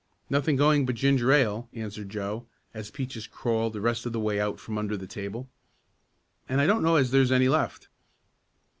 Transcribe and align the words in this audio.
"Nothing 0.31 0.55
going 0.55 0.87
but 0.87 0.95
ginger 0.95 1.31
ale," 1.31 1.69
answered 1.73 2.09
Joe, 2.09 2.47
as 2.73 2.89
Peaches 2.89 3.27
crawled 3.27 3.73
the 3.73 3.81
rest 3.81 4.07
of 4.07 4.13
the 4.13 4.19
way 4.19 4.39
out 4.39 4.59
from 4.59 4.79
under 4.79 4.97
the 4.97 5.05
table. 5.05 5.47
"And 6.49 6.59
I 6.59 6.65
don't 6.65 6.81
know 6.81 6.95
as 6.95 7.11
there's 7.11 7.31
any 7.31 7.47
left." 7.47 7.87